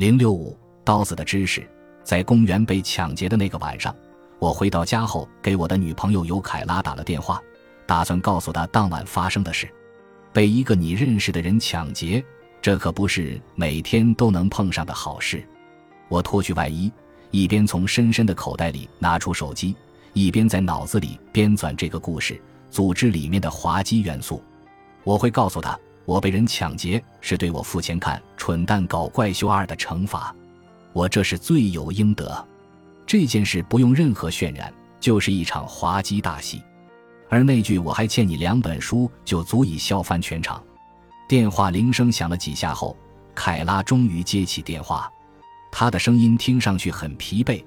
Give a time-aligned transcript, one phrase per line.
[0.00, 1.62] 零六五刀子的知识，
[2.02, 3.94] 在公园被抢劫的那个晚上，
[4.38, 7.38] 我回到家后给我的女朋友尤凯拉打了电话，
[7.84, 9.68] 打算告诉她当晚发生的事。
[10.32, 12.24] 被一个你认识的人抢劫，
[12.62, 15.46] 这可不是每天都能碰上的好事。
[16.08, 16.90] 我脱去外衣，
[17.30, 19.76] 一边从深深的口袋里拿出手机，
[20.14, 22.40] 一边在脑子里编纂这个故事，
[22.70, 24.42] 组织里面的滑稽元素。
[25.04, 25.78] 我会告诉他，
[26.10, 30.34] 我被人抢劫是对我付钱看《蠢蛋搞怪秀二》的惩罚，
[30.92, 32.44] 我这是罪有应得。
[33.06, 36.60] 这件事不用任何渲染，就是一场滑稽大戏。
[37.28, 40.60] 而那句“我还欠你两本书”就足以笑翻全场。
[41.28, 42.96] 电话铃声响了几下后，
[43.32, 45.08] 凯拉终于接起电话，
[45.70, 47.62] 她的声音听上去很疲惫，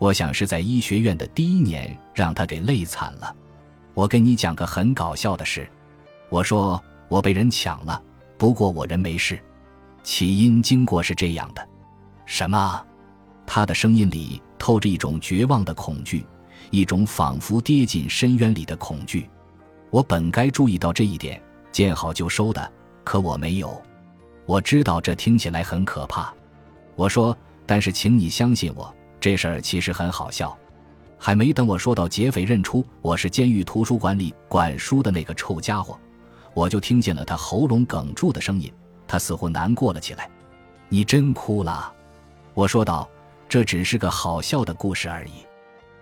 [0.00, 3.32] 我想是在医学院的第一年让她给累惨了。
[3.94, 5.68] 我跟你讲个很搞笑的事，
[6.30, 8.02] 我说我被人抢了，
[8.36, 9.38] 不过我人没事。
[10.02, 11.68] 起因经过是这样的：
[12.24, 12.84] 什么？
[13.46, 16.26] 他的声音里透着一种绝望的恐惧。
[16.70, 19.30] 一种仿佛跌进深渊里的恐惧，
[19.90, 21.40] 我本该注意到这一点，
[21.70, 22.72] 见好就收的，
[23.04, 23.80] 可我没有。
[24.46, 26.34] 我知道这听起来很可怕，
[26.96, 30.56] 我说，但是请你相信我，这事儿其实很好笑。
[31.18, 35.96] 还没等我说到劫匪认出我是监狱图书馆里管书的那个臭家伙，
[36.56, 38.72] 我就听见了他喉咙哽住的声音，
[39.06, 40.26] 他似乎难过了起来。
[40.88, 41.92] 你真哭了，
[42.54, 43.06] 我说道，
[43.46, 45.44] 这只是个好笑的故事而已。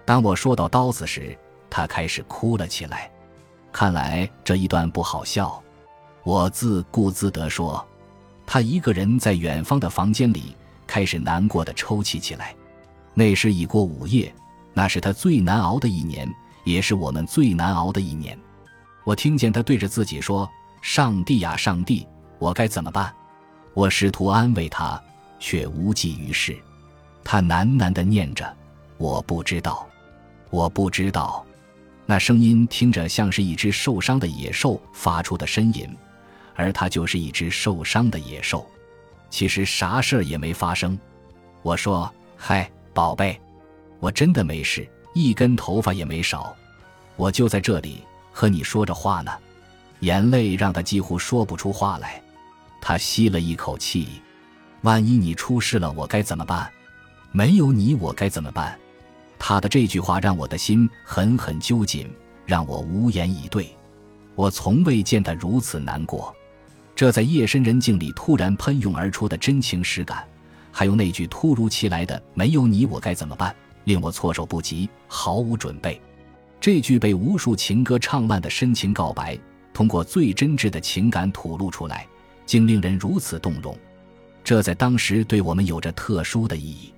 [0.05, 1.37] 当我说到刀子时，
[1.69, 3.11] 他开始哭了起来。
[3.73, 5.61] 看来这一段不好笑，
[6.23, 7.85] 我自顾自地说。
[8.47, 10.55] 他一个人在远方的房间里
[10.87, 12.55] 开始难过的抽泣起来。
[13.13, 14.33] 那时已过午夜，
[14.73, 18.39] 那是他最难熬的一年，也是我们最难熬的一年。
[19.05, 20.49] 我听见他对着自己说
[20.83, 22.07] ：“上帝呀，上帝，
[22.39, 23.15] 我该怎么办？”
[23.75, 25.03] 我试图安慰他，
[25.39, 26.57] 却无济于事。
[27.23, 28.57] 他喃喃地念着
[28.99, 29.87] ：“我不知道。”
[30.51, 31.45] 我不知道，
[32.07, 35.89] 那声音听着像是一只受伤的野兽发出的呻吟，
[36.55, 38.65] 而他就是一只受伤的野兽。
[39.31, 40.97] 其实啥事儿也没发生。
[41.63, 42.09] 我说
[42.39, 43.41] ：“嗨，宝贝，
[43.99, 46.55] 我真的没事，一根头发也没少，
[47.17, 49.33] 我就在这里和你说着话呢。”
[50.01, 52.23] 眼泪让他几乎说不出话来。
[52.79, 54.21] 他吸了一口气
[54.83, 56.71] ：“万一你出事了，我该怎么办？
[57.33, 58.79] 没有你，我该怎么办？”
[59.39, 62.11] 他的这句话让我的心狠狠揪紧，
[62.45, 63.75] 让我无言以对。
[64.35, 66.35] 我从未见他如此难过。
[66.95, 70.27] 这在夜深人静里突然喷涌而出的真情实感，
[70.71, 75.99] 还有那句突如其来的“没有你我该怎么办”，令我措手不及，毫无准备。
[76.61, 79.39] 这句被无数情歌唱烂的深情告白，
[79.73, 82.07] 通过最真挚的情感吐露出来，
[82.47, 83.77] 竟令人如此动容。
[84.43, 86.93] 这在当时对我们有着特殊的意义。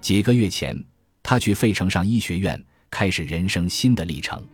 [0.00, 0.76] 几个月前。
[1.24, 4.44] 他去费城上医学院，开始人生新的历程。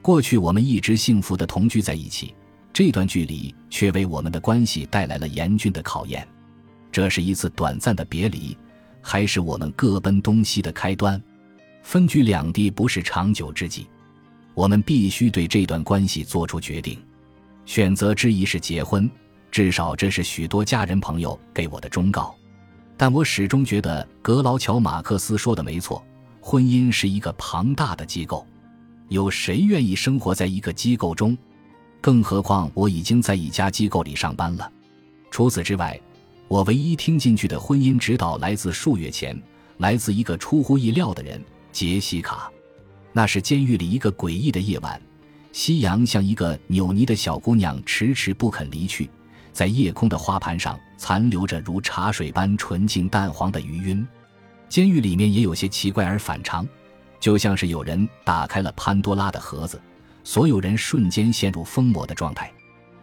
[0.00, 2.32] 过去我们一直幸福的同居在一起，
[2.72, 6.26] 这段距离却为我们的关系带来了严峻的考验。
[6.92, 8.56] 这是一次短暂的别离，
[9.02, 11.20] 还是我们各奔东西的开端？
[11.84, 13.86] 分居两地不是长久之计，
[14.54, 16.98] 我们必须对这段关系做出决定。
[17.66, 19.08] 选择之一是结婚，
[19.50, 22.34] 至少这是许多家人朋友给我的忠告。
[22.96, 26.02] 但我始终觉得格劳乔·马克思说的没错，
[26.40, 28.46] 婚姻是一个庞大的机构，
[29.10, 31.36] 有谁愿意生活在一个机构中？
[32.00, 34.72] 更何况我已经在一家机构里上班了。
[35.30, 36.00] 除此之外，
[36.48, 39.38] 我唯一听进去的婚姻指导来自数月前，
[39.78, 41.38] 来自一个出乎意料的人——
[41.74, 42.50] 杰西卡。
[43.12, 45.00] 那是监狱里一个诡异的夜晚，
[45.52, 49.10] 夕阳像一个扭捏的小姑娘，迟迟不肯离去。
[49.52, 54.06] 在夜空的花盘上残留着如茶水般纯净淡黄的余晕，
[54.68, 56.66] 监狱里面也有些奇怪而反常，
[57.20, 59.80] 就像是有人打开了潘多拉的盒子，
[60.22, 62.52] 所有人瞬间陷入疯魔的状态。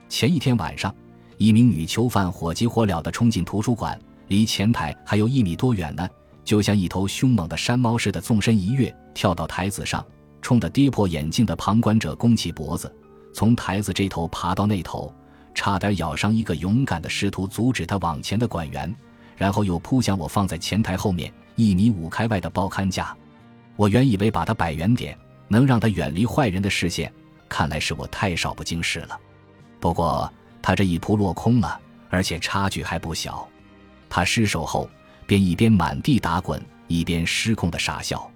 [0.09, 0.93] 前一天晚上，
[1.37, 6.07] 一名女囚犯火急火燎地冲进图书馆，离前台还有一米多远呢，
[6.51, 10.05] 就像一头凶猛的山猫似的纵身一跃，跳到台子上，
[10.41, 12.93] 冲着跌破眼镜的旁观者弓起脖子，
[13.33, 15.15] 从台子这头爬到那头。
[15.55, 18.93] 差点咬伤一个勇敢的试图阻止他往前的管员，
[19.37, 23.15] 然后又扑向我放在前台后面一米五开外的报刊架。
[23.77, 25.17] 我原以为把他摆远点，
[25.47, 27.09] 能让他远离坏人的视线，
[27.47, 29.17] 看来是我太少不经事了。
[29.79, 30.29] 不过
[30.61, 33.47] 他这一扑落空了，而且差距还不小。
[34.09, 34.89] 他失手后，
[35.31, 38.29] 便一边满地打滚，一边失控的傻笑。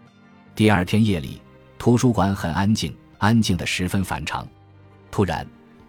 [0.55, 1.41] 第二天夜里，
[1.77, 4.47] 图书馆很安静，安静的十分反常。
[5.11, 5.45] 突然。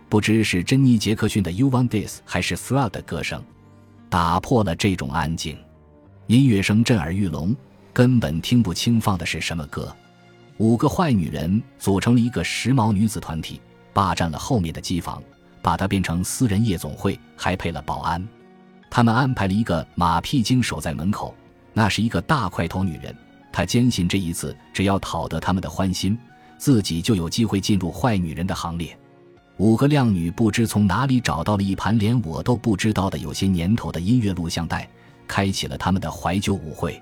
[0.09, 3.41] 不知是珍妮·杰克逊的《You Want This》还是 Throughout 的歌声，
[4.09, 5.57] 打破了这种安静。
[6.27, 7.55] 音乐声震耳欲聋，
[7.93, 9.95] 根本听不清放的是什么歌。
[10.57, 13.61] 五个坏女人组成了一个时髦女子团体，
[13.93, 15.23] 霸占了后面的机房，
[15.63, 18.27] 把它变成私人夜总会，还配了保安。
[18.97, 21.35] 他们安排了一个马屁精守在门口，
[21.75, 23.15] 那是一个大块头女人。
[23.53, 26.19] 她坚信这一次只要讨得他们的欢心，
[26.57, 28.99] 自己就有机会进入坏女人的行列。
[29.59, 34.89] 五个靓女不知从哪里找到了一盘连我都不知道的有些年头的音乐录像带，
[35.29, 36.99] 开启了他们的怀旧舞会。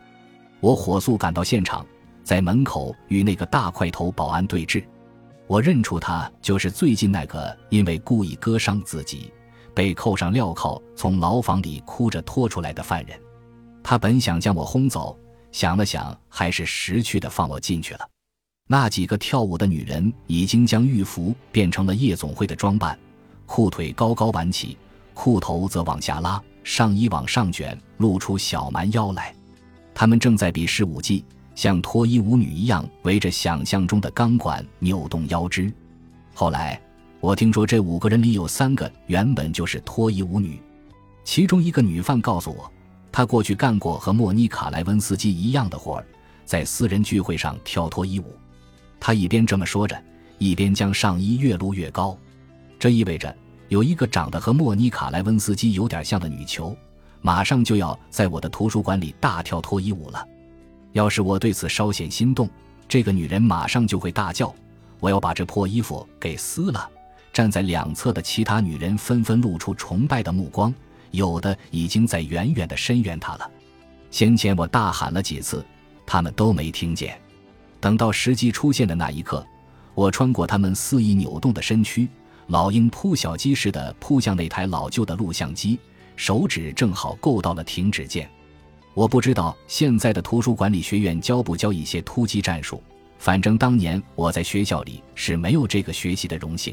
[0.58, 1.86] 我火速赶到现场，
[2.24, 4.82] 在门口与那个大块头保安对峙。
[5.46, 9.30] 我认出他就是最近那个因为故意割伤自己，
[9.74, 13.18] 被扣上镣铐从牢房里哭着拖出来的犯人。
[13.82, 15.18] 他本想将我轰走，
[15.52, 18.08] 想了想，还是识趣的放我进去了。
[18.66, 22.98] 那几个跳舞的女人已经将浴服变成了夜总会的装扮，
[23.44, 24.78] 裤腿高高挽起，
[25.12, 29.34] 裤头则往下拉，上衣往上卷，露出小蛮腰来。
[29.92, 31.22] 她们正在比试舞技，
[31.54, 35.70] 像脱衣舞女一样围着想象中的钢管扭动腰肢。
[36.32, 36.80] 后来，
[37.24, 40.60] 我听说这五个人里有三个原本就是脱衣舞女，
[41.24, 42.70] 其中一个女犯告诉我，
[43.10, 46.06] 她过去干过和莫妮卡莱温斯基一样的活儿，
[46.44, 48.26] 在私人聚会上跳脱衣舞。
[49.00, 49.98] 他一边这么说着，
[50.36, 52.14] 一边将上衣越撸越高，
[52.78, 53.34] 这意味着
[53.68, 56.76] 有一个长得和莫妮卡莱温斯基有点像的女囚，
[57.22, 60.22] 马上就要在我的图书馆里大跳脱衣舞了。
[60.92, 62.46] 要是我对此稍显心动，
[62.86, 64.54] 这个女人马上就会大叫
[65.00, 66.86] ：“我要把这破衣服给撕了！”
[67.34, 70.72] 站在两侧的其他女人纷纷露出崇拜的目光，
[71.10, 73.50] 有的已经在远远的声援她了。
[74.12, 75.66] 先前我大喊了几次，
[76.06, 77.20] 他们都没听见。
[77.80, 79.44] 等到时机出现的那一刻，
[79.94, 82.08] 我穿过他们肆意扭动的身躯，
[82.46, 85.80] 老鹰扑小鸡似的扑向那台老旧的录像机，
[86.14, 88.30] 手指正好够到了停止键。
[88.94, 92.80] 我不知道现在的图书管理学院教不教一些突击战术，
[93.18, 96.72] 反正当年我在学校里是没有这个学习的荣幸。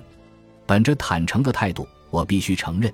[0.65, 2.93] 本着坦诚的态度，我必须承认，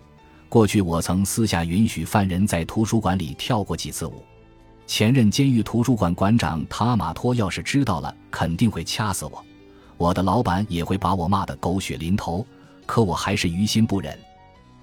[0.49, 4.23] 过去我曾私下允许犯人在图书馆里跳过几次舞。
[4.85, 9.43] 前任监狱图书馆馆长塔马托要是知道了，肯定会掐死我；
[9.97, 12.45] 我的老板也会把我骂得狗血淋头。
[12.85, 14.17] 可我还是于心不忍。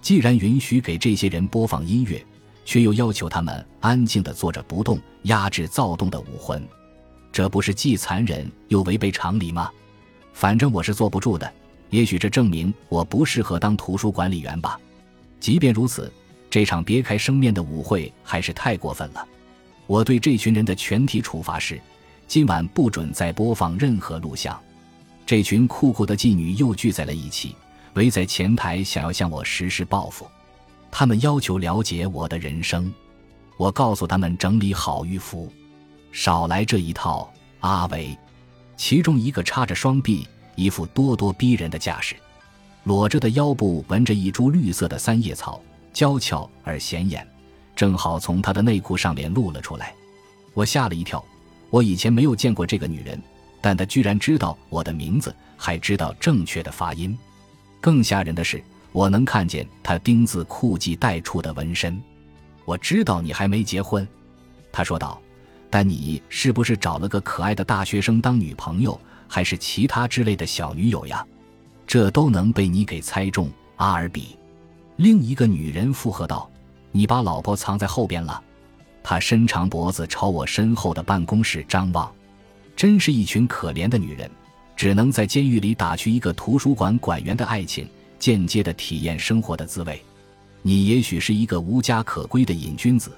[0.02, 2.22] 既然允许给这些人播放音乐，
[2.66, 6.62] 却又要求他们安静地坐着不动，压制躁动的武魂，
[7.32, 9.70] 这不是既残忍又违背常理吗？
[10.34, 11.50] 反正我是坐不住的。
[11.94, 14.76] 也许这证明我不适合当图书管理员吧。
[15.38, 16.12] 即便如此，
[16.50, 19.24] 这场别开生面的舞会还是太过分了。
[19.86, 21.80] 我对这群人的全体处罚是：
[22.26, 24.60] 今晚不准再播放任何录像。
[25.24, 27.54] 这群酷酷的妓女又聚在了一起，
[27.92, 30.26] 围在前台，想要向我实施报复。
[30.90, 32.92] 他们要求了解我的人生。
[33.56, 35.48] 我告诉他们整理好浴服，
[36.10, 37.32] 少来这一套。
[37.60, 38.18] 阿维，
[38.76, 42.16] 其中一个叉着双臂，一副咄咄逼人的架势，
[42.84, 45.60] 裸着的腰部纹着一株绿色的三叶草，
[45.92, 47.26] 娇俏而显眼。
[47.74, 49.94] 正好从她的内裤上面露了出来，
[50.52, 51.24] 我吓了一跳。
[51.70, 53.20] 我以前没有见过这个女人，
[53.60, 57.18] 但她居然知道我的名字，还知道正确的发音。
[57.80, 58.62] 更吓人的是，
[58.92, 62.00] 我能看见她丁字裤系带处的纹身。
[62.64, 64.06] 我知道你还没结婚，
[64.70, 65.20] 她说道，
[65.68, 71.26] 但你是不是找了个可爱的大学生当女朋友，还是其他之类的小女友呀？
[71.86, 74.36] 这都能被你给猜中，阿尔比。
[74.96, 76.50] 另一个女人附和道。
[76.96, 78.40] 你把老婆藏在后边了，
[79.02, 82.08] 他伸长脖子朝我身后的办公室张望，
[82.76, 84.30] 真是一群可怜的女人，
[84.76, 87.88] 只能在监狱里打去一个图书馆馆员的爱情，
[88.20, 90.00] 间接的体验生活的滋味。
[90.62, 93.10] 你也许是一个无家可归的瘾君子，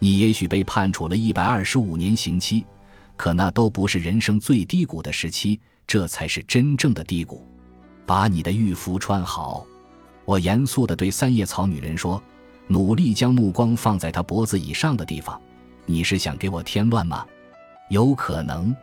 [0.00, 2.64] 你也许被判处了一百二十五年刑期，
[3.20, 7.46] 可那都不是人生最低谷的时期，这才是真正的低谷。
[8.06, 9.66] 把你的浴服穿好，
[10.24, 12.22] 我严肃地对三叶草女人说。
[12.66, 15.38] 努力将目光放在她脖子以上的地方，
[15.84, 17.26] 你是想给我添乱吗？
[17.90, 18.74] 有可能，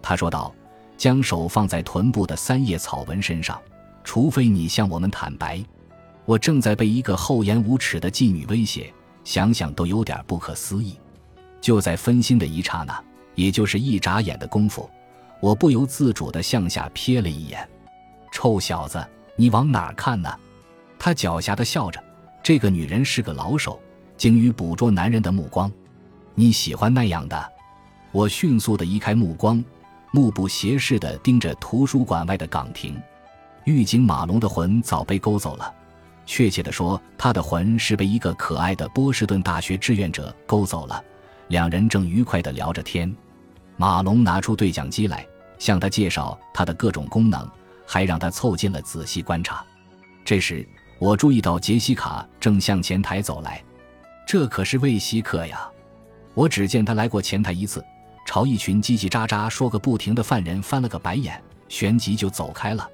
[0.00, 0.54] 他说道，
[0.96, 3.60] 将手放在臀部的三叶草纹身上。
[4.02, 5.62] 除非你向我们坦白，
[6.24, 8.90] 我正在被一个厚颜无耻的妓女威胁，
[9.24, 10.98] 想想都有点不可思议。
[11.60, 14.88] 就在分心的一刹那，也就是一眨眼的功夫，
[15.40, 17.68] 我不由自主地向下瞥了一眼。
[18.32, 19.04] 臭小子，
[19.36, 20.32] 你往哪儿看呢？
[20.98, 22.02] 他狡黠地笑着。
[22.42, 23.80] 这个女人是个老手，
[24.16, 25.70] 精于捕捉男人的目光。
[26.34, 27.52] 你喜欢那样的？
[28.12, 29.64] 我迅速地移开目光，
[30.12, 33.00] 目不斜视地盯着图书馆外的岗亭。
[33.64, 35.72] 狱警马龙的魂早被勾走了，
[36.26, 41.02] 确切地说，他的魂是被一个可爱的波士顿大学志愿者勾走了。
[41.48, 43.14] 两人正愉快地聊着天。
[43.76, 45.26] 马龙拿出对讲机来，
[45.58, 47.48] 向他介绍它的各种功能，
[47.86, 49.64] 还让他凑近了仔细观察。
[50.24, 50.66] 这时，
[50.98, 53.62] 我注意到杰西卡正向前台走来，
[54.26, 55.68] 这可是魏西克呀！
[56.34, 57.84] 我只见他来过前台一次，
[58.26, 62.88] 朝一群叽叽喳喳说个不停的犯人翻了个白眼，旋即就走开了。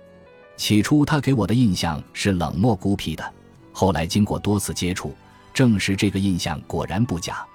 [0.56, 3.32] 起初，他给我的印象是冷漠孤僻的，
[3.72, 5.14] 后来经过多次接触，
[5.54, 7.46] 证实这个印象果然不假。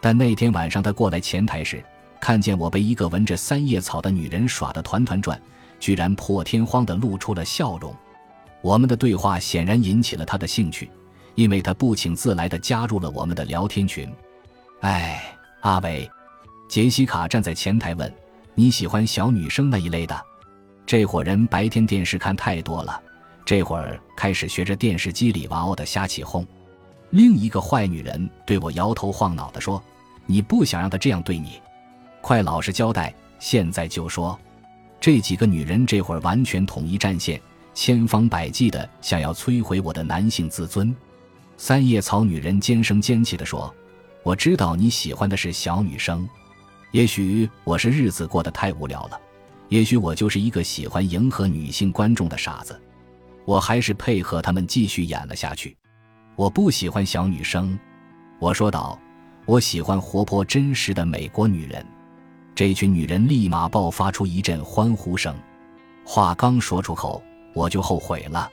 [0.00, 1.82] 但那天晚上他过来前台时，
[2.24, 5.38] 看见我被一个闻着三叶草的女人耍得团团转，
[5.78, 7.94] 居然破天荒地露出了笑容。
[8.62, 10.90] 我们的对话显然引起了他的兴趣，
[11.34, 14.10] 因为他不请自来的加入了我们的聊天群。
[14.80, 15.22] 哎，
[15.60, 16.10] 阿伟，
[16.66, 18.10] 杰西卡站在前台问
[18.56, 20.18] ：“你喜欢小女生那一类的？”
[20.86, 22.98] 这伙人白天电视看太多了，
[23.44, 26.46] 这会儿开始学着电视机里娃娃的瞎起哄。
[27.10, 29.82] 另一个坏女人对我摇头晃脑地说
[30.24, 31.60] ：“你不想让他这样对你，
[32.24, 34.38] 快老实交代，现在就说。”
[34.98, 37.38] 这几个女人这会儿完全统一战线。
[37.74, 40.94] 千方百计的想要摧毁我的男性自尊，
[41.58, 43.74] 三叶草女人尖声尖气地说
[44.24, 46.26] ：“我知道你喜欢的是小女生，
[46.92, 49.20] 也许我是日子过得太无聊了，
[49.68, 52.80] 也许我就是一个喜欢迎合女性观众的傻子。”
[53.44, 55.76] 我还是配合他们继续演了下去。
[56.36, 57.78] 我不喜欢小女生，
[58.38, 58.98] 我说道
[59.44, 61.84] ：“我喜欢活泼真实的美国女人。”
[62.54, 65.34] 这群女人立马爆发出一阵欢呼声。
[66.04, 67.22] 话刚说出口。
[67.54, 68.50] 我就后悔了。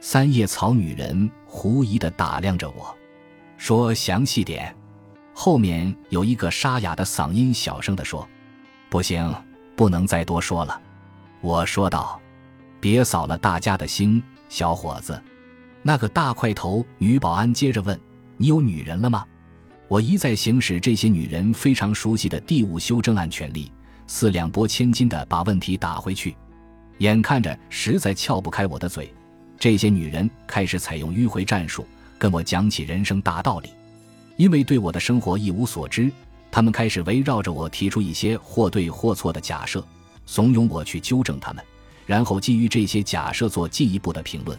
[0.00, 2.96] 三叶草女人狐疑地打量着我，
[3.56, 4.74] 说：“详细点。”
[5.34, 8.26] 后面有一个沙哑的嗓音小声地说
[8.88, 9.34] ：“不行，
[9.74, 10.80] 不能再多说了。”
[11.42, 12.20] 我说道
[12.80, 15.20] ：“别扫了大家的兴，小伙子。”
[15.82, 18.00] 那个大块头女保安接着问
[18.38, 19.26] ：“你有女人了吗？”
[19.88, 23.70] 我一再行使这些女人非常熟悉的第五修正案权利，
[24.08, 26.34] 四两拨千斤地把问题打回去。
[26.98, 29.12] 眼看着实在撬不开我的嘴，
[29.60, 31.86] 这些女人开始采用迂回战术，
[32.18, 33.70] 跟我讲起人生大道理。
[34.36, 36.10] 因为对我的生活一无所知，
[36.50, 39.86] 她们开始围绕着我提出一些或对或错的假设，
[40.26, 41.64] 怂恿我去纠正他们，
[42.06, 44.58] 然后基于这些假设做进一步的评论。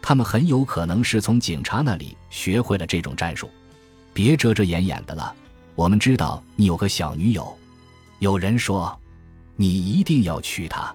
[0.00, 3.50] 他们很有可能是从警察那里学会了这种战术。
[4.14, 5.34] 别遮遮掩掩的了，
[5.74, 7.54] 我们知道你有个小女友。
[8.20, 8.96] 有人说，
[9.56, 10.94] 你一定要娶她。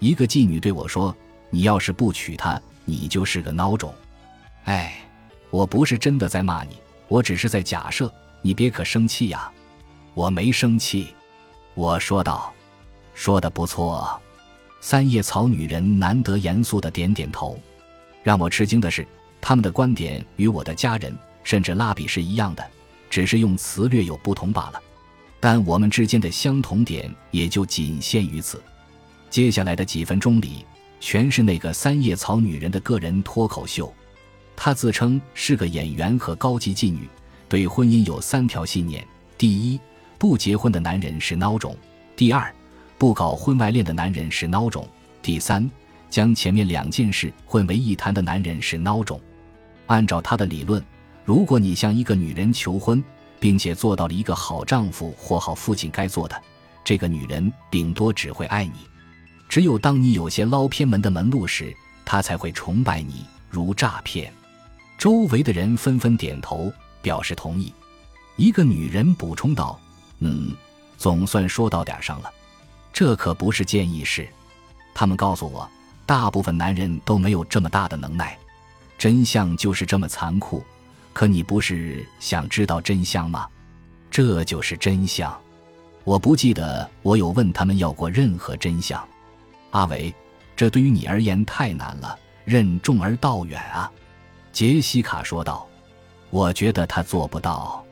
[0.00, 1.16] 一个妓女对我说
[1.50, 3.94] ：“你要是不娶她，你就是个孬种。”
[4.66, 4.92] 哎，
[5.50, 8.12] 我不是真的在骂你，我只是在假设，
[8.42, 9.50] 你别可生气呀。
[10.14, 11.14] 我没生气，
[11.74, 12.52] 我说道
[13.14, 14.20] ：“说的不错。”
[14.80, 17.56] 三叶草女人难得严肃的点点头。
[18.24, 19.06] 让我吃惊的是，
[19.40, 21.16] 他们的观点与我的家人
[21.48, 22.70] 甚至蜡笔是一样的，
[23.08, 24.82] 只是用词略有不同罢了。
[25.40, 28.62] 但我们之间的相同点也就仅限于此。
[29.30, 30.66] 接下来的几分钟里，
[31.00, 33.90] 全是那个三叶草女人的个人脱口秀。
[34.54, 37.08] 她自称是个演员和高级妓女，
[37.48, 39.02] 对婚姻有三条信念：
[39.38, 39.80] 第一，
[40.18, 41.72] 不结婚的男人是孬种；
[42.14, 42.54] 第二，
[42.98, 44.84] 不搞婚外恋的男人是孬种；
[45.22, 45.66] 第三，
[46.10, 49.18] 将前面两件事混为一谈的男人是孬种。
[49.86, 50.84] 按照她的理论，
[51.28, 53.04] 如果你向一个女人求婚，
[53.38, 56.42] 并且做到了一个好丈夫或好父亲该做的，
[56.82, 58.78] 这个女人顶多只会爱你。
[59.46, 64.32] 只有当你有些捞偏门的门路时，她才会崇拜你，如诈骗。
[64.96, 67.74] 周围的人纷纷点头表示同意。
[68.36, 69.78] 一个女人补充道
[70.20, 70.56] ：“嗯，
[70.96, 72.32] 总算说到点上了。
[72.90, 74.26] 这可不是建议事。
[74.94, 75.68] 他们告诉我，
[76.06, 78.34] 大部分男人都没有这么大的能耐。
[78.96, 80.64] 真相就是这么残酷。
[81.18, 83.48] 可你不是想知道真相吗？
[84.08, 85.36] 这就是真相。
[86.04, 89.04] 我不记得我有问他们要过任何真相。”
[89.74, 90.14] 阿伟，
[90.54, 93.90] 这对于你而言太难了，任重而道远啊。”
[94.54, 95.66] 杰西卡说道。
[96.30, 97.84] “我觉得他做不到。”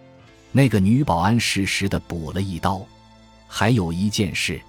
[0.53, 2.81] 那个女保安适时的补了一刀。
[3.49, 4.63] “还有一件事。”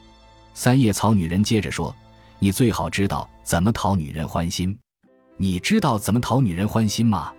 [0.55, 1.95] 三叶草女人接着说
[2.41, 4.75] ，“你最好知道怎么讨女人欢心。
[5.37, 7.31] 你知道怎么讨女人欢心吗？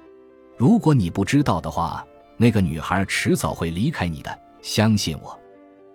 [0.58, 2.04] 如果你不知道的话，
[2.36, 4.38] 那个女孩迟早会离开你的。
[4.60, 5.38] 相信我。”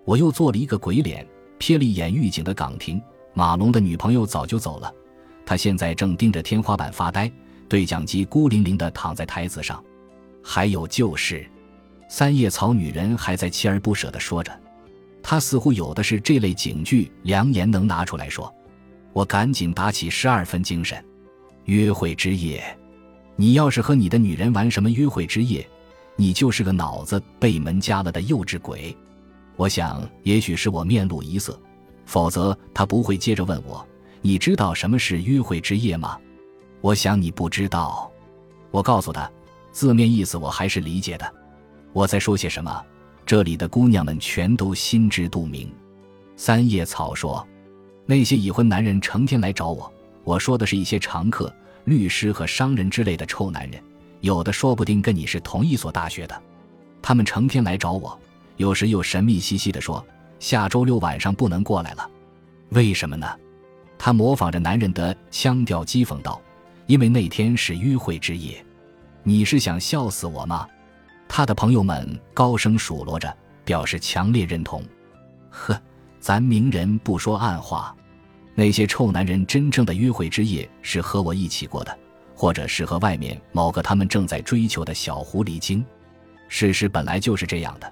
[0.06, 1.26] 我又做了一个鬼脸，
[1.60, 3.02] 瞥了一眼狱警的岗亭。
[3.34, 4.94] 马龙的女朋友早就走了，
[5.46, 7.32] 他现在正盯着天花板发呆，
[7.68, 9.84] 对讲机孤零零地躺在台子上。
[10.44, 11.46] 还有就是，
[12.10, 14.52] 三叶草女人还在锲而不舍地说着，
[15.22, 18.54] 她似乎有的是这类警句良言能拿出来说。
[19.14, 21.04] 我赶紧打起十二分精神。
[21.66, 22.62] 约会之夜，
[23.44, 25.68] 你要是和你的女人玩什么约会之夜，
[26.16, 28.96] 你就是个脑子被门夹了的幼稚鬼。
[29.58, 31.60] 我想，也许是我面露一色，
[32.06, 33.86] 否则他不会接着问我
[34.24, 36.18] ：“你知道什么是约会之夜吗？”
[36.80, 38.10] 我想你不知道。
[38.72, 39.30] 我告诉他，
[39.74, 41.30] 字面意思我还是理解的。
[41.92, 42.82] 我在说些什么？
[43.26, 45.70] 这里的姑娘们全都心知肚明。
[46.38, 47.46] 三叶草说
[48.08, 49.92] ：“那些已婚男人成天来找我，
[50.24, 51.54] 我说的是一些常客、
[51.86, 53.82] 律师和商人之类的臭男人。”
[54.22, 56.42] 有的说不定跟你是同一所大学的，
[57.02, 58.18] 他们成天来找我，
[58.56, 60.06] 有时又神秘兮兮地说
[60.40, 62.10] 下周六晚上不能过来了，
[62.70, 63.28] 为什么呢？
[63.98, 66.42] 他模仿着男人的腔调讥讽道
[66.88, 68.66] ：“因为那天是约会之夜。”
[69.24, 70.68] 你是想笑死我吗？
[71.28, 73.36] 他的朋友们高声数落着，
[73.66, 74.82] 表示强烈认同。
[75.50, 75.78] 呵，
[76.20, 77.94] 咱明人不说暗话，
[78.56, 82.00] 那些臭男人真正的约会之夜是和我一起过的。
[82.36, 85.86] 或者是和外面某个他们正在追求的小狐狸精，
[86.50, 87.90] 事实本来就是这样的，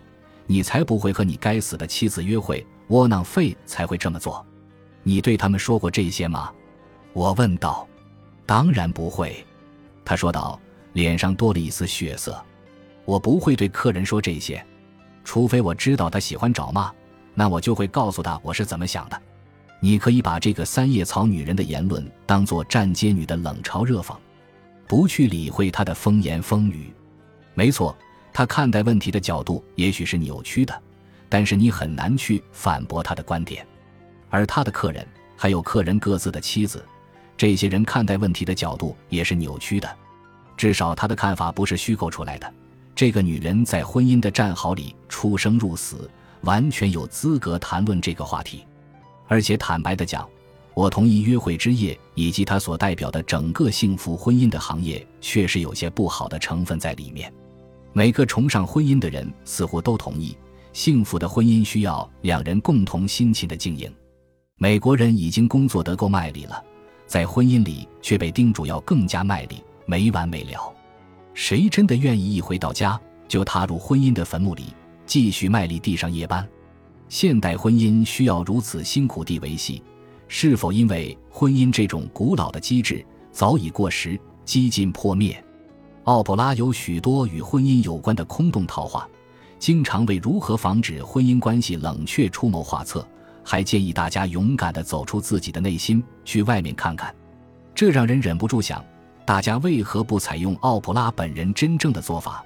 [0.47, 4.45] 你才不会和你该死的妻子约会，窝囊废才会这么做。
[5.03, 6.51] 你对他们说过这些吗？
[7.13, 7.87] 我问道。
[8.45, 9.45] 当然不会，
[10.03, 10.59] 他说道，
[10.93, 12.43] 脸上多了一丝血色。
[13.05, 14.61] 我不会对客人说这些，
[15.23, 16.91] 除非我知道他喜欢找骂，
[17.35, 19.21] 那我就会告诉他我是怎么想的。
[19.83, 24.15] 你可以把这个三叶草女人的言论当做站街女的冷嘲热讽。
[24.87, 26.93] 不去理会她的风言风语，
[27.55, 27.97] 没错，
[28.31, 30.81] 她看待问题的角度也许是扭曲的，
[31.27, 33.65] 但是你很难去反驳他的观点。
[34.29, 36.85] 而他的客人还有客人各自的妻子，
[37.35, 39.89] 这些人看待问题的角度也是扭曲的，
[40.55, 42.53] 至少他的看法不是虚构出来的。
[42.93, 46.09] 这个女人在婚姻的战壕里出生入死，
[46.41, 48.63] 完全有资格谈论这个话题，
[49.31, 50.27] 而且坦白的讲。
[50.73, 57.33] 我同意，约会之夜以及它所代表的整个幸福婚姻的行业，确实有些不好的成分在里面。
[57.93, 60.37] 每个崇尚婚姻的人似乎都同意，
[60.73, 63.89] 幸福的婚姻需要两人共同辛勤的经营。
[64.57, 66.61] 美国人已经工作得够卖力了，
[67.05, 70.73] 在婚姻里却被叮嘱要更加卖力，没完没了。
[71.33, 74.73] 谁真的愿意一回到家就踏入婚姻的坟墓里，
[75.05, 76.45] 继续卖力地上夜班？
[77.11, 79.83] 现代婚姻需要如此辛苦地维系？
[80.29, 85.43] 是否因为婚姻这种古老的机制早已过时、几近破灭？
[86.05, 89.05] 奥普拉有许多与婚姻有关的空洞套话，
[89.59, 93.05] 经常为如何防止婚姻关系冷却出谋划策，
[93.43, 97.13] 还建议大家勇敢地走出自己的内心，去外面看看。
[97.75, 98.81] 这让人忍不住想：
[99.25, 102.41] 大家为何不采用奥普拉本人真正的做法，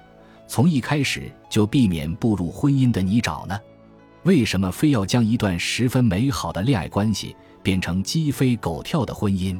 [0.48, 3.56] 从一开始就避免步入婚姻的泥沼呢？
[4.26, 7.36] 为什么非要将一段十分美好的恋爱关系？
[7.62, 9.56] 变成鸡飞狗跳的婚姻，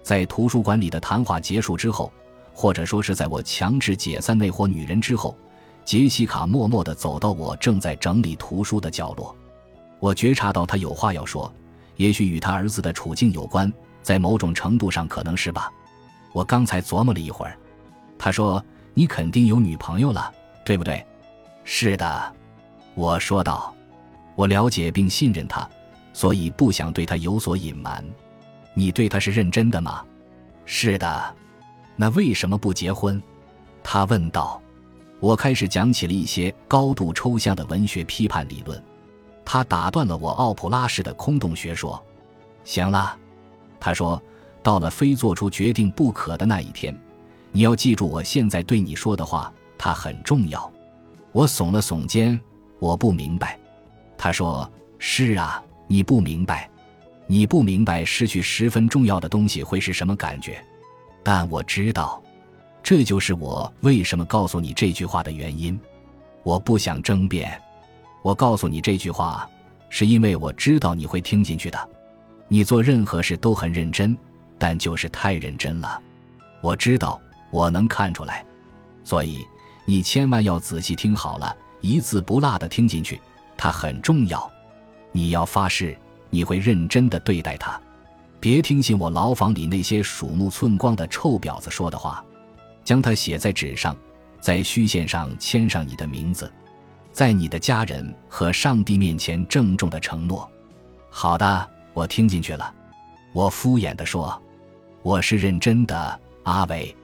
[0.00, 2.12] 在图书馆里的谈话结束之后，
[2.54, 5.36] 或者说是在我强制解散那伙女人之后，
[5.84, 9.34] 杰西卡默默地走到我正在整理图书的角落。
[9.98, 11.52] 我觉察到她有话要说，
[11.96, 15.68] 也许与她儿子的处境有关，在某种程度上可能是吧。
[16.32, 17.58] 我刚才琢磨了一会儿，
[18.16, 18.64] 她说
[18.94, 20.32] ：“你肯定有女朋友了，
[20.64, 21.04] 对不对
[21.64, 22.32] ？”“是的。”
[22.94, 23.72] 我说道。
[24.36, 25.68] 我了解并信任他。
[26.12, 28.02] 所以不想对他有所隐瞒，
[28.72, 30.02] 你对他是认真的吗？
[30.64, 31.34] 是的，
[31.94, 33.22] 那为什么不结婚？
[33.82, 34.62] 他问道。
[35.18, 38.82] 我开始讲起了一些高度抽象的文学批判理论，
[39.44, 42.02] 他打断了我奥普拉式的空洞学说。
[42.64, 43.16] 行了，
[43.80, 44.22] 他说，
[44.62, 46.98] 到了非做出决定不可的那一天，
[47.52, 50.70] 你要记住我现在对你说的话，它很重要。
[51.32, 52.38] 我耸了耸肩，
[52.78, 53.58] 我不明白。
[54.18, 56.68] 他说：“是啊。”你不明白，
[57.28, 60.60] 你不明白失去十分重要的东西会是什么感觉，
[61.22, 62.20] 但我知道，
[62.82, 65.78] 这就是我为什么告诉你这句话的原因。
[66.42, 67.56] 我不想争辩，
[68.22, 69.48] 我告诉你这句话，
[69.88, 71.88] 是因为我知道你会听进去的。
[72.48, 74.18] 你做任何事都很认真，
[74.58, 76.02] 但就是太认真了。
[76.60, 77.20] 我知道，
[77.52, 78.44] 我能看出来，
[79.04, 79.46] 所以
[79.84, 83.20] 你千万要仔细听好了，一字不落的听进去，
[83.66, 84.48] 它很重要。
[85.10, 85.98] 你要发誓，
[86.30, 87.80] 你会认真的对待他，
[88.38, 92.24] 别听信我牢房里那些鼠目寸光的臭婊子说的话。
[92.84, 93.96] 将它写在纸上，
[94.40, 96.48] 在虚线上签上你的名字，
[97.10, 100.48] 在你的家人和上帝面前郑重的承诺。
[101.10, 102.72] 好的，我听进去了。
[103.32, 104.40] 我敷衍的说
[105.02, 106.94] ：“我是认真的，阿伟。”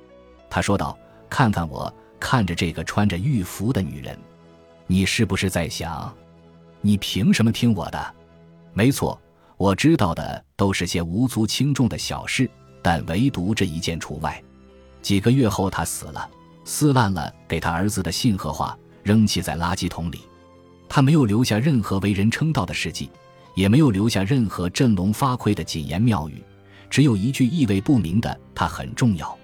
[0.48, 0.96] 他说道
[1.28, 4.16] ：“看看我，看着这个穿着玉服的女人，
[4.86, 6.14] 你是不是在想？”
[6.84, 8.14] 你凭什么听我的？
[8.74, 9.18] 没错，
[9.56, 12.50] 我知道的都是些无足轻重的小事，
[12.82, 14.42] 但唯独这一件除外。
[15.00, 16.28] 几个月后，他死了，
[16.64, 20.22] 撕烂了给他儿子的信和话，扔弃在垃圾桶里。
[20.88, 23.08] 他没有留下任何为人称道的事迹，
[23.54, 26.42] 也没有留下任何振聋发聩的谨言妙语，
[26.90, 29.38] 只有一句意味不明的“他很重要”。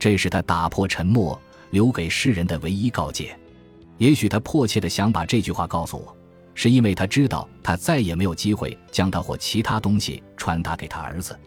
[0.00, 1.40] 这是他打破沉默、
[1.70, 3.38] 留给世人的唯一告诫。
[3.98, 6.16] 也许他迫切的想把这句话告诉我，
[6.54, 11.38] 是因为他知道他再也没有机会将他或其他东西传达给他儿子。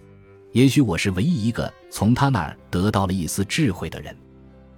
[0.52, 4.16] 也许我是唯一一个从他那儿得到了一丝智慧的人，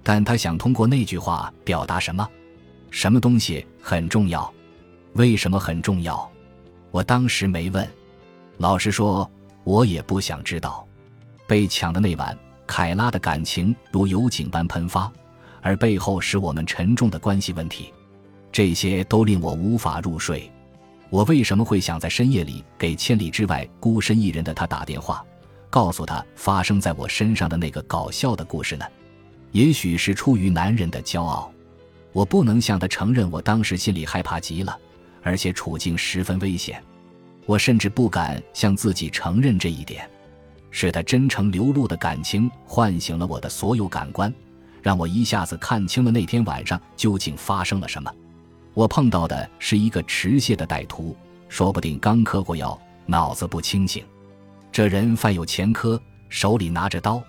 [0.02, 2.28] 但他想通过那句话表达什么？
[2.90, 4.52] 什么东西很重要？
[5.14, 6.30] 为什么很重要？
[6.90, 7.86] 我当时没问。
[8.56, 9.30] 老实说，
[9.62, 10.86] 我也不想知道。
[11.46, 12.36] 被抢的那晚，
[12.66, 15.10] 凯拉的感情如油井般喷发，
[15.62, 17.92] 而背后是我们沉重的关系问题，
[18.50, 20.50] 这些都令我无法入睡。
[21.10, 25.24] 我为什么会想在深夜里给千里之外孤身一人的他打电话，
[25.70, 28.84] 告诉他发生在我身上的那个搞笑的故事呢？
[29.52, 31.50] 也许是出于男人的骄傲，
[32.12, 34.78] 我不能向他承认我当时心里害怕极了。
[35.20, 36.82] 而且处境十分危险，
[37.44, 40.08] 我甚至不敢向自己承认这一点。
[40.70, 44.32] 是他真诚流露的感情唤醒了我的所有感官，
[44.80, 48.10] 让我一下子看清了那天晚上究竟发生了什么。
[48.74, 51.16] 我碰到的是一个持械的歹徒，
[51.48, 54.04] 说不定刚嗑过药，脑子不清醒。
[54.70, 57.22] 这人犯有前科，手里拿着刀，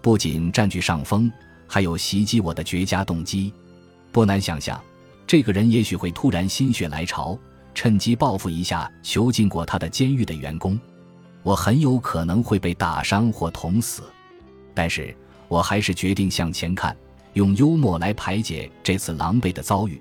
[0.00, 1.32] 不仅占据上风，
[1.66, 3.52] 还有袭击我的绝佳动机。
[4.10, 4.78] 不难想象。
[5.24, 7.38] 这个人也许会突然心血来潮，
[7.74, 10.78] 趁机报复一下囚禁过他的监狱的员工。
[11.42, 14.02] 我很有可能会被打伤或捅死，
[14.74, 15.16] 但是
[15.48, 16.94] 我还是决定向前看，
[17.32, 19.98] 用幽默来排解这次狼狈的遭遇。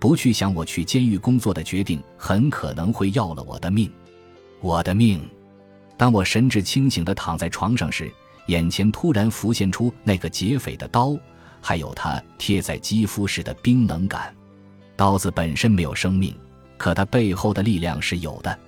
[0.00, 3.88] 不去想我去监狱工作的决定很可能会要了我的命，
[4.60, 5.20] 我的命。
[5.98, 8.10] 当我神志清醒地躺在床上时，
[8.46, 11.14] 眼前突然浮现出那个劫匪的刀，
[11.60, 14.34] 还有他贴在肌肤时的冰冷感。
[14.96, 16.34] 刀子本身没有生命，
[16.78, 18.58] 可它背后的力量是有的。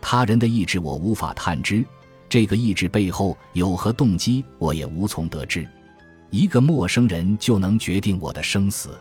[0.00, 1.84] 他人的意志我无法探知，
[2.28, 5.64] 这个意志背后有何动机，我也无从得知。
[6.30, 8.98] 一个陌生人就能决定我的生死。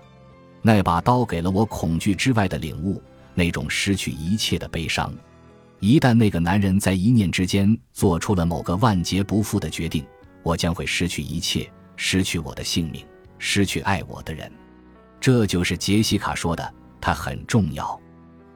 [0.62, 3.02] 那把刀给了我恐惧之外的领悟，
[3.34, 5.14] 那种失去一切的悲伤。
[5.80, 10.06] 一旦那个男人在一念之间做出了某个万劫不复的决定，
[10.44, 13.04] 我将会失去一切，失去我的性命，
[13.40, 14.52] 失去爱我的人。
[15.20, 18.00] 这就是杰西卡说的，它很重要。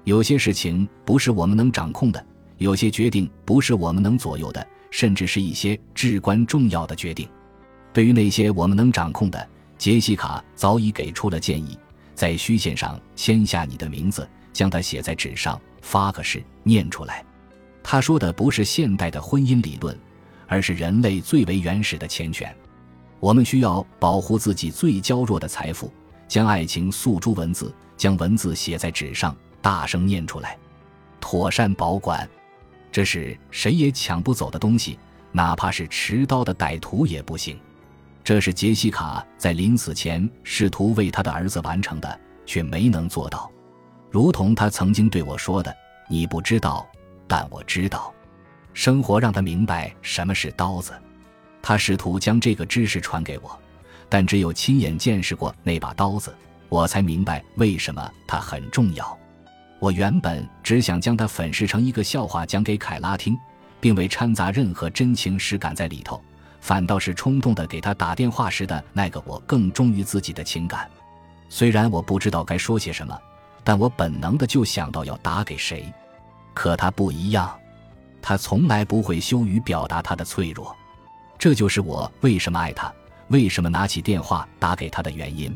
[0.04, 2.24] 有些事情不是我们能掌控的，
[2.60, 7.28] 有些决定不是我们能左右的，甚至是一些至关重要的决定。
[7.92, 11.76] 对于那些我们能掌控的，杰西卡早已给出了建议：
[12.16, 17.24] 在虚线上签下你的名字，将它写在纸上，发个誓，念出来。
[17.84, 19.96] 他说的不是现代的婚姻理论，
[20.48, 22.56] 而是人类最为原始的钱权。
[23.20, 25.92] 我们需要保护自己最娇弱的财富。
[26.28, 30.58] 将爱情诉诸文字，将文字写在纸上，大声念出来，
[31.22, 32.28] 妥善保管。
[32.92, 34.98] 这是谁也抢不走的东西，
[35.32, 37.60] 哪怕是持刀的歹徒也不行。
[38.26, 43.50] 这是杰西卡在临死前试图为他的儿子完成的，却没能做到。
[44.10, 45.72] 如同他曾经对我说的
[46.10, 46.86] ：“你不知道，
[47.28, 48.12] 但我知道。”
[48.74, 50.92] 生活让他明白什么是刀子。
[51.62, 53.60] 他试图将这个知识传给我。
[54.10, 56.34] 但只有亲眼见识过那把刀子，
[56.70, 59.18] 我才明白为什么它很重要。
[59.80, 63.38] 我原本只想将它粉饰成一个笑话讲给凯拉听，
[63.80, 66.20] 并未掺杂任何真情实感在里头，
[66.66, 70.90] 反倒是冲动的给他打电话时的那个我更忠于自己的情感。
[71.48, 73.16] 虽然我不知道该说些什么，
[73.64, 75.94] 但我本能的就想到要打给谁。
[76.56, 77.56] 可他不一样，
[78.20, 80.76] 他从来不会羞于表达他的脆弱，
[81.38, 82.92] 这就是我为什么爱他。
[83.28, 85.56] 为什么拿起电话打给他的原因？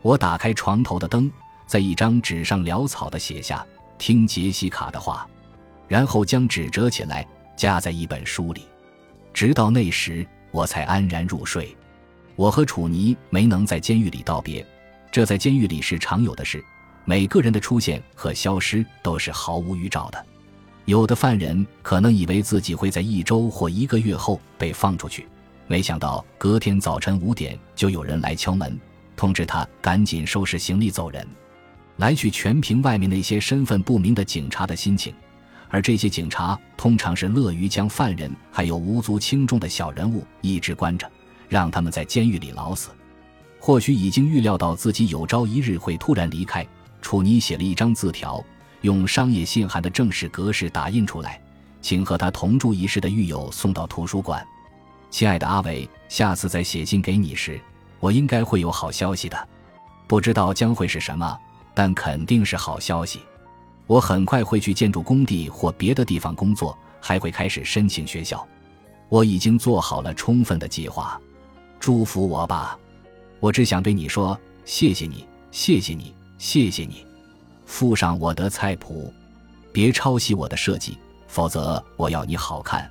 [0.00, 1.30] 我打开床头的灯，
[1.66, 3.62] 在一张纸上潦草的写下
[3.98, 5.28] “听杰西卡的话”，
[5.86, 8.66] 然后将纸折起来夹在一本书里。
[9.34, 11.76] 直到那时，我才安然入睡。
[12.36, 14.64] 我和楚尼没能在监狱里道别，
[15.10, 16.64] 这在监狱里是常有的事。
[17.04, 20.26] 每个人的出现和消失都是毫无预兆的。
[20.84, 25.26] 有的犯人可能以为自己会在一周或一个月后被放出去。
[25.66, 28.78] 没想到隔天早晨五点就有人来敲门，
[29.16, 31.26] 通知他赶紧收拾行李走人，
[31.96, 35.12] 来去全凭外面那些身份不明的警察的心情，
[35.70, 41.10] 而这些警察通常是乐于将犯人还有无足轻重的小人物一直关着，
[41.48, 42.90] 让他们在监狱里老死。
[43.60, 46.66] 或许已经预料到自己有朝一日会突然离开，
[47.02, 48.42] 楚尼写了一张字条，
[48.82, 51.40] 用商业信函的正式格式打印出来，
[51.82, 54.46] 请和他同住一室的狱友送到图书馆。
[55.10, 57.60] 亲爱的阿伟，下次再写信给你时，
[57.98, 59.48] 我应该会有好消息的，
[60.06, 61.38] 不知道将会是什么，
[61.74, 63.20] 但肯定是好消息。
[63.88, 68.46] 我很快会去建筑工地或别的地方工作，还会开始申请学校。
[69.08, 71.18] 我已经做好了充分的计划。
[71.80, 72.78] 祝福我吧！
[73.40, 77.06] 我只想对你说，谢谢你，谢谢你，谢谢你。
[77.64, 79.10] 附上我的菜谱，
[79.72, 82.90] 别抄袭我的设计，否则我要你好看。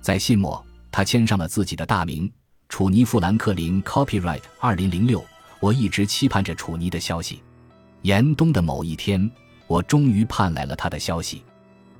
[0.00, 2.30] 在信末，他签上了自己的大名——
[2.68, 5.24] 楚尼·富兰克林 （Copyright 二零零六）。
[5.58, 7.42] 我一直期盼着楚尼的消息。
[8.02, 9.28] 严冬的某一天。
[9.68, 11.44] 我终于盼来了他的消息。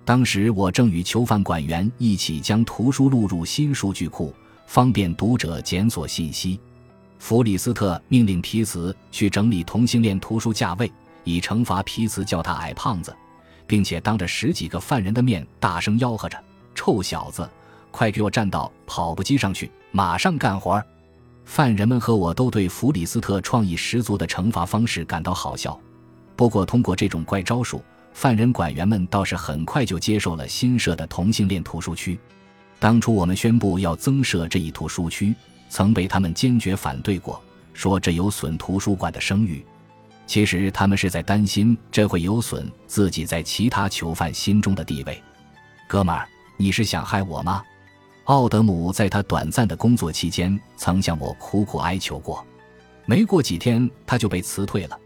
[0.05, 4.35] 当时我正与囚犯管员一起将图书录入新数据库，
[4.67, 6.59] 方便读者检索信息。
[7.19, 10.91] 弗里斯特命令皮茨去整理同性恋图书价位，
[11.25, 13.15] 以惩罚皮茨叫他矮胖子，
[13.67, 16.43] 并且当着十几个犯人的面大声吆喝着
[16.75, 17.47] ：“臭小子，
[17.91, 20.83] 快给我站到跑步机上去，马上干活！”
[21.45, 25.79] 犯人们和我都对弗里斯特创意十足的惩罚方式感到好笑。
[26.39, 32.17] 不过，通过这种怪招数，犯人管员们倒是很快就接受了新设的同性恋图书区。
[32.79, 35.35] 当初我们宣布要增设这一图书区，
[35.69, 37.43] 曾被他们坚决反对过，
[37.75, 39.67] 说这有损图书馆的声誉。
[40.29, 45.21] 其实他们是在担心这会有损自己在其他囚犯心中的地位。
[45.89, 46.25] 哥们儿，
[46.57, 47.65] 你是想害我吗？
[48.27, 52.47] 奥德姆在他短暂的工作期间曾向我苦苦哀求过。
[53.07, 54.97] 没过几天，他就被辞退了。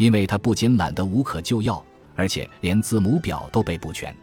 [0.00, 1.84] 因为他不仅懒得无可救药，
[2.16, 4.16] 而且连字母表都背不全。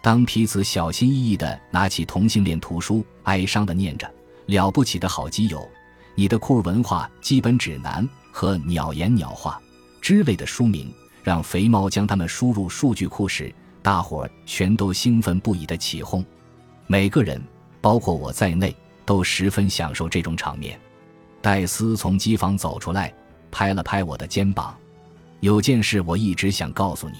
[0.00, 4.10] 当皮子小心翼翼地拿起同性恋图书，哀伤地念着
[4.48, 5.68] “了不起的好基友，
[6.14, 9.60] 你的库尔文化基本指南和鸟言鸟话”
[10.00, 10.90] 之类的书名，
[11.22, 16.24] 让肥猫将它们输入数据库时，大伙儿全都兴奋不已地起哄。
[16.86, 17.38] 每个人，
[17.82, 20.80] 包括我在内，都十分享受这种场面。
[21.42, 23.12] 戴斯从机房走出来，
[23.50, 24.74] 拍了拍我的肩膀。
[25.40, 27.16] 有件事我一直想告诉你，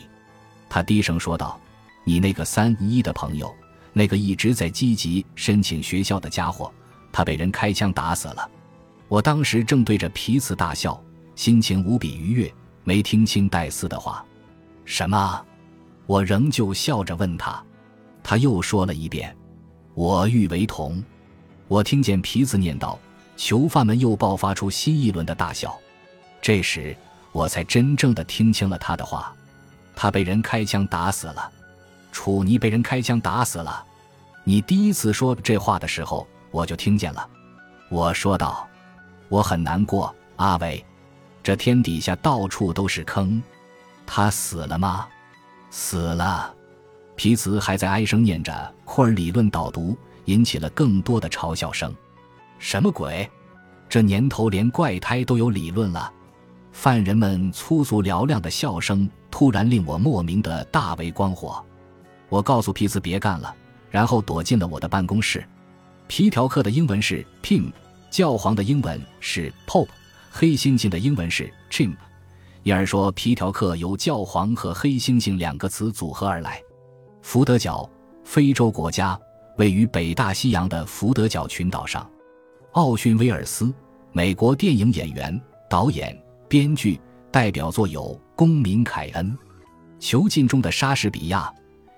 [0.69, 1.59] 他低声说道
[2.05, 3.55] ：“你那个三一的朋友，
[3.95, 6.71] 那个一直在积极申请学校的家伙，
[7.11, 8.49] 他被人开枪打死了。”
[9.09, 11.03] 我当时正对着皮茨大笑，
[11.35, 12.55] 心情无比愉悦，
[12.85, 14.25] 没听清戴斯的话。
[14.85, 15.45] 什么？
[16.07, 17.63] 我仍旧笑着问他。
[18.23, 19.35] 他又说了一遍
[19.95, 21.03] ：“我欲为同。”
[21.69, 22.99] 我听见皮子念道
[23.37, 25.75] ：“囚犯们又爆发出新一轮的大笑。”
[26.43, 26.95] 这时。
[27.33, 29.33] 我才真正的听清了他的话，
[29.95, 31.51] 他被人开枪打死了，
[32.11, 33.85] 楚尼被人开枪打死了。
[34.45, 37.29] 你第一次说这话的时候，我就听见了。
[37.89, 38.69] 我说道
[39.29, 40.85] ：“我很难过，阿伟，
[41.43, 43.43] 这天底下到处都是坑。
[44.07, 45.07] 他死了吗？
[45.71, 46.55] 死了。”
[47.15, 51.95] 皮茨还在哀声念着库尔理论导读，引起了更多的嘲笑声。
[52.59, 53.31] 什么鬼？
[53.89, 56.11] 这年头连怪胎都有理论了。
[56.81, 61.63] 犯人们粗俗嘹亮的笑声突然令我莫名的大为光火。
[62.31, 63.55] 我告诉皮兹别干了，
[63.91, 65.47] 然后躲进了我的办公室。
[66.07, 67.71] 皮条客的英文是 Pim，
[68.09, 69.91] 教皇的英文是 pope，
[70.31, 71.97] 黑猩猩的英文是 chimp。
[72.63, 76.63] 因而说皮条客由教皇和黑猩猩两个词组合而来。
[77.21, 77.87] 福德角，
[78.25, 79.21] 非洲国家，
[79.59, 82.11] 位于北大西洋的福德角群岛上。
[82.73, 83.71] 奥逊·威尔斯，
[84.13, 85.39] 美国电影演员、
[85.69, 86.19] 导演。
[86.51, 89.25] 编剧代表作有《公民凯恩》
[90.01, 91.43] 《囚禁中的莎士比亚》，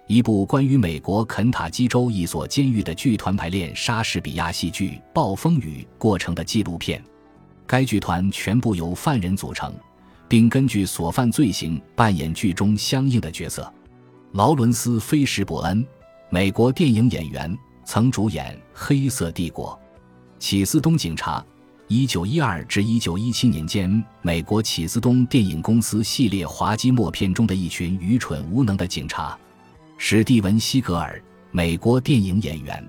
[0.07, 7.03] 一部关于美国肯塔基州一所监狱的剧团排练莎士比亚戏剧《暴风雨》过程的纪录片。
[7.67, 9.73] 该剧团全部由犯人组成，
[10.29, 13.73] 并根据所犯罪行扮演剧中相应的角色。
[14.33, 15.83] 劳伦斯·菲什伯恩，
[16.29, 19.71] 美国电影演员，曾主演《黑色帝国》
[20.39, 21.41] 《启斯东警察》。
[21.95, 29.39] 一九一二至一九一七年间，美国启斯东电影公司系列滑稽默片中的一群愚蠢无能的警察。
[29.99, 32.83] 史蒂文·西格尔，美国电影演员。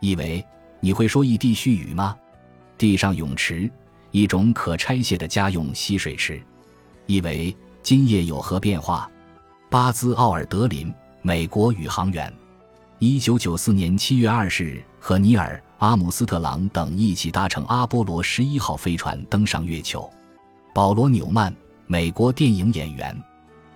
[0.00, 0.44] 以为
[0.80, 2.16] 你会说一地絮语吗？
[2.76, 3.70] 地上泳池，
[4.10, 6.42] 一种可拆卸的家用吸水池。
[7.06, 9.08] 以为今夜有何变化？
[9.70, 12.34] 巴兹·奥尔德林，美国宇航员。
[12.98, 15.62] 一九九四年七月二十日，和尼尔。
[15.82, 20.08] 阿姆斯特朗等一起搭乘阿波罗十一号飞船登上月球。
[20.72, 21.52] 保罗·纽曼，
[21.88, 23.12] 美国电影演员；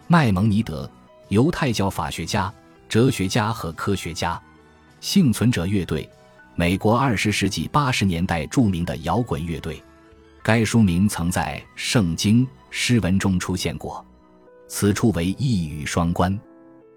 [0.07, 0.88] 麦蒙尼德，
[1.31, 2.55] 犹太教法学家、
[2.88, 4.40] 哲学家和科学家；
[5.01, 6.09] 幸存者乐队，
[6.55, 9.83] 美国二十世纪八十年代著名的摇滚乐队。
[10.45, 14.07] 该书名曾在圣经诗文中出现过，
[14.69, 16.33] 此处为一语双关。《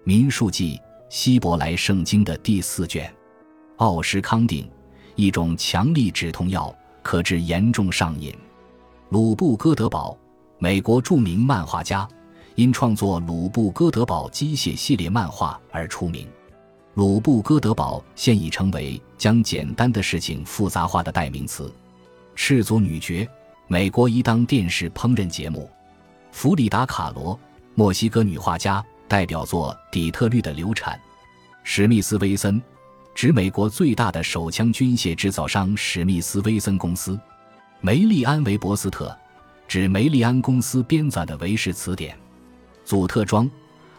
[0.04, 0.76] 民数记》
[1.08, 3.12] 希伯来圣经的第四卷。
[3.78, 4.70] 奥施康定。
[5.16, 8.34] 一种强力止痛药，可致严重上瘾。
[9.10, 10.16] 鲁布·哥德堡，
[10.58, 12.08] 美国著名漫画家，
[12.54, 16.26] 因创作《鲁布·哥德堡机械》系列漫画而出名。
[16.94, 21.72] 鲁布·哥德堡现已成为将简单的事情复杂化的代名词。
[22.34, 23.28] 赤足女爵，
[23.66, 25.70] 美国一档电视烹饪节目。
[26.32, 27.38] 弗里达·卡罗，
[27.74, 30.94] 墨西哥女画家，代表作《底特律的流产》。
[31.62, 32.60] 史密斯威森，
[33.14, 37.18] 指美国最大的手枪军械制造商史密斯威森公司。
[37.80, 39.16] 梅利安·韦伯斯特，
[39.66, 42.16] 指梅利安公司编纂的韦氏词典。
[42.84, 43.50] 祖特装，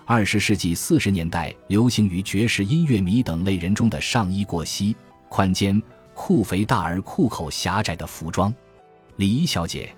[0.06, 4.96] 二十世纪四十年代流行于爵士音乐迷等类人中的上衣过膝、
[5.30, 5.82] 宽肩、
[6.14, 8.54] 裤肥大而裤口狭窄的服装。
[9.18, 9.94] 礼仪小姐，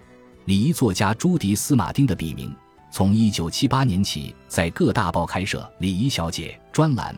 [0.46, 2.54] 礼仪作家朱迪斯·马丁的笔名。
[2.92, 7.16] 从一九七八年起，在各大报开设“礼仪小姐”专栏，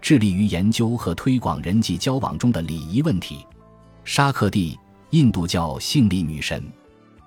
[0.00, 3.46] 致力于研究和推广人际交往中的礼仪问题。
[4.04, 4.78] 沙克蒂。
[5.10, 6.64] 印度教性力女神，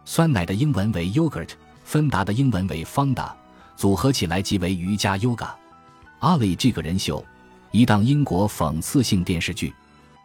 [0.05, 1.49] 酸奶的英文为 yogurt，
[1.83, 3.29] 芬达的英文为 fonda，
[3.75, 5.49] 组合起来即为瑜伽 yoga。
[6.19, 7.21] 阿里这个人秀，
[7.71, 9.73] 一档英国讽刺性电视剧。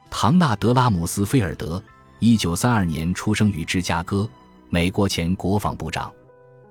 [0.08, 1.82] 唐纳德拉姆斯菲尔德，
[2.20, 4.30] 一九三二年出生于芝加哥，
[4.70, 6.12] 美国前国防部长。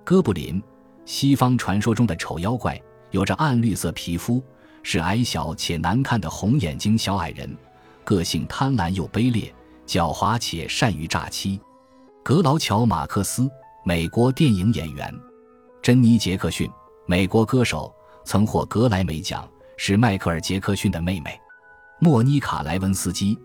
[0.06, 0.64] 哥布林，
[1.04, 4.42] 西方传说中的丑妖怪，有着暗绿色皮肤，
[4.84, 7.56] 是矮小且难看的红眼睛小矮人，
[8.04, 9.54] 个性贪婪又卑劣。
[9.88, 11.58] 狡猾且善于诈欺，
[12.22, 13.50] 格劳乔·马克思，
[13.86, 15.10] 美国电影演员；
[15.82, 16.70] 珍妮·杰克逊，
[17.06, 17.90] 美国歌手，
[18.26, 21.32] 曾获格莱美奖，是迈克尔·杰克逊的妹妹；
[22.02, 23.40] 莫妮卡·莱文斯基，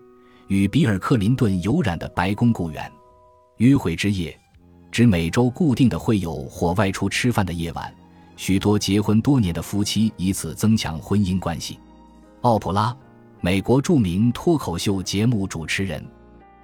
[0.47, 2.91] 与比尔·克林顿有染的白宫雇员；
[3.55, 4.37] 约会之夜，
[4.91, 7.95] 指每周固定的会友或外出吃饭的夜晚，
[8.43, 11.79] 许多结婚多年的夫妻以此增强婚姻关系；
[12.41, 12.93] 奥普拉，
[13.39, 16.05] 美国著名脱口秀节目主持人。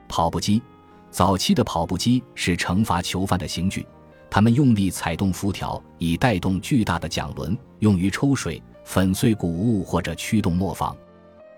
[0.09, 0.61] 跑步机，
[1.09, 3.87] 早期的跑步机是惩罚囚犯的刑具，
[4.29, 10.93] 他们用力踩动辐条以带动巨大的桨轮，用于抽水、粉碎谷物或者驱动磨坊。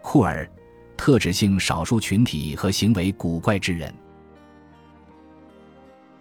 [0.04, 0.48] 库尔，
[0.96, 3.92] 特指性少数群体和行为古怪之人。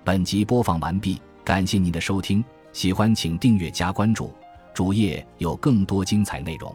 [0.03, 4.33] 本集播放完毕，感谢您的收听，喜欢请订阅加关注，
[4.73, 6.75] 主页有更多精彩内容。